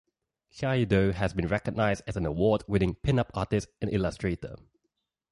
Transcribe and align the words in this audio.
Chiodo 0.51 1.13
has 1.13 1.31
been 1.31 1.47
recognized 1.47 2.01
as 2.07 2.17
an 2.17 2.25
award-winning 2.25 2.95
pin-up 2.95 3.29
artist 3.35 3.67
and 3.83 3.93
illustrator. 3.93 4.55